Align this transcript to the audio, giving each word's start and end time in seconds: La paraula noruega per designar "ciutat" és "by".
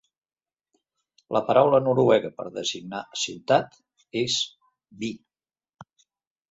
La 1.37 1.41
paraula 1.49 1.81
noruega 1.89 2.31
per 2.39 2.47
designar 2.57 3.05
"ciutat" 3.27 3.81
és 4.27 4.43
"by". 5.05 5.15